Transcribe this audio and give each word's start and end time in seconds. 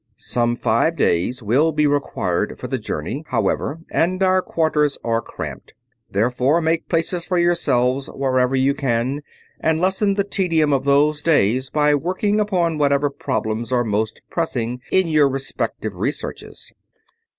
Some 0.17 0.55
five 0.55 0.95
days 0.95 1.43
will 1.43 1.71
be 1.71 1.85
required 1.85 2.57
for 2.57 2.67
the 2.67 2.79
journey, 2.79 3.23
however, 3.27 3.81
and 3.91 4.23
our 4.23 4.41
quarters 4.41 4.97
are 5.03 5.21
cramped. 5.21 5.73
Therefore 6.09 6.59
make 6.59 6.89
places 6.89 7.23
for 7.23 7.37
yourselves 7.37 8.07
wherever 8.07 8.55
you 8.55 8.73
can, 8.73 9.21
and 9.59 9.79
lessen 9.79 10.15
the 10.15 10.23
tedium 10.23 10.73
of 10.73 10.85
those 10.85 11.21
days 11.21 11.69
by 11.69 11.93
working 11.93 12.39
upon 12.39 12.79
whatever 12.79 13.11
problems 13.11 13.71
are 13.71 13.83
most 13.83 14.21
pressing 14.27 14.81
in 14.91 15.07
your 15.07 15.29
respective 15.29 15.93
researches." 15.93 16.71